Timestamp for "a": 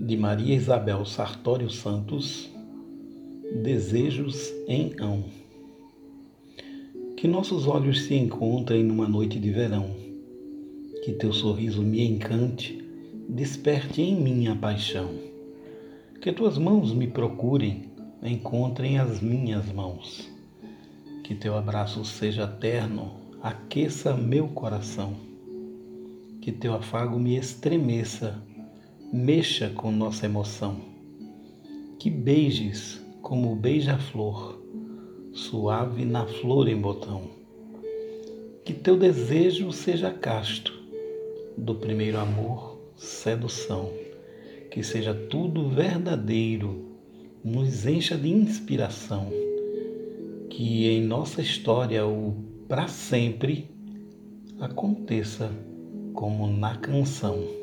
14.48-14.56